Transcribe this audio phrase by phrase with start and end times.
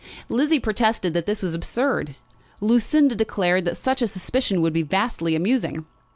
[0.29, 2.15] Lizzie protested that this was absurd.
[2.59, 5.85] Lucinda declared that such a suspicion would be vastly amusing.